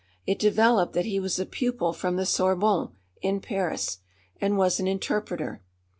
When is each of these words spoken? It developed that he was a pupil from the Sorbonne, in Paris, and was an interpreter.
It 0.25 0.39
developed 0.39 0.93
that 0.93 1.05
he 1.05 1.19
was 1.19 1.37
a 1.37 1.45
pupil 1.45 1.93
from 1.93 2.15
the 2.15 2.25
Sorbonne, 2.25 2.95
in 3.21 3.39
Paris, 3.39 3.99
and 4.37 4.57
was 4.57 4.79
an 4.79 4.87
interpreter. 4.87 5.61